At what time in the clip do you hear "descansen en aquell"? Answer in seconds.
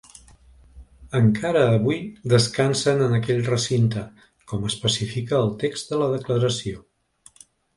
2.33-3.43